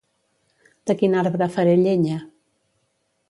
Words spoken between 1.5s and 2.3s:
faré llenya?